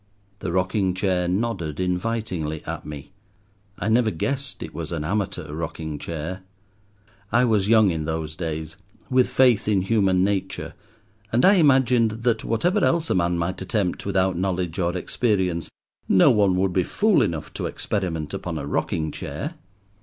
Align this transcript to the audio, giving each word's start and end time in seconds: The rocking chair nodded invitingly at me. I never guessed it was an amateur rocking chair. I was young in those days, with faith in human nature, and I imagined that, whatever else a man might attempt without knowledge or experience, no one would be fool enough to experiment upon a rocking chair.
The 0.39 0.51
rocking 0.51 0.95
chair 0.95 1.27
nodded 1.27 1.79
invitingly 1.79 2.63
at 2.65 2.87
me. 2.87 3.11
I 3.77 3.87
never 3.87 4.09
guessed 4.09 4.63
it 4.63 4.73
was 4.73 4.91
an 4.91 5.03
amateur 5.03 5.53
rocking 5.53 5.99
chair. 5.99 6.41
I 7.31 7.45
was 7.45 7.69
young 7.69 7.91
in 7.91 8.05
those 8.05 8.35
days, 8.35 8.77
with 9.11 9.29
faith 9.29 9.67
in 9.67 9.83
human 9.83 10.23
nature, 10.23 10.73
and 11.31 11.45
I 11.45 11.53
imagined 11.57 12.23
that, 12.23 12.43
whatever 12.43 12.83
else 12.83 13.11
a 13.11 13.13
man 13.13 13.37
might 13.37 13.61
attempt 13.61 14.03
without 14.07 14.35
knowledge 14.35 14.79
or 14.79 14.97
experience, 14.97 15.69
no 16.09 16.31
one 16.31 16.55
would 16.55 16.73
be 16.73 16.81
fool 16.81 17.21
enough 17.21 17.53
to 17.53 17.67
experiment 17.67 18.33
upon 18.33 18.57
a 18.57 18.65
rocking 18.65 19.11
chair. 19.11 19.53